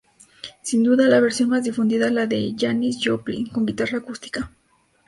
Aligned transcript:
Sin 0.63 0.81
duda 0.81 1.07
la 1.07 1.19
versión 1.19 1.49
más 1.49 1.63
difundida 1.63 2.07
es 2.07 2.11
la 2.11 2.25
de 2.25 2.55
Janis 2.57 2.97
Joplin 3.03 3.45
con 3.45 3.67
guitarra 3.67 3.99
acústica. 3.99 4.51